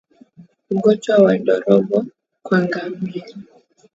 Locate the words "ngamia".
2.65-3.25